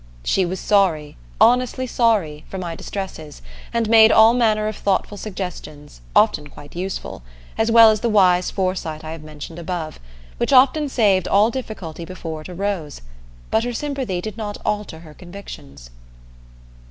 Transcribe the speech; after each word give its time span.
She 0.23 0.47
was 0.47 0.59
sorry, 0.59 1.15
honestly 1.39 1.85
sorry, 1.85 2.43
for 2.49 2.57
my 2.57 2.75
distresses, 2.75 3.43
and 3.71 3.87
made 3.87 4.11
all 4.11 4.33
manner 4.33 4.67
of 4.67 4.75
thoughtful 4.75 5.15
suggestions, 5.15 6.01
often 6.15 6.47
quite 6.47 6.75
useful, 6.75 7.21
as 7.55 7.69
well 7.69 7.91
as 7.91 7.99
the 7.99 8.09
wise 8.09 8.49
foresight 8.49 9.03
I 9.03 9.11
have 9.11 9.21
mentioned 9.21 9.59
above, 9.59 9.99
which 10.37 10.53
often 10.53 10.89
saved 10.89 11.27
all 11.27 11.51
difficulty 11.51 12.03
before 12.03 12.41
it 12.41 12.49
arose; 12.49 13.03
but 13.51 13.63
her 13.63 13.73
sympathy 13.73 14.21
did 14.21 14.37
not 14.37 14.57
alter 14.65 15.01
her 15.01 15.13
convictions. 15.13 15.91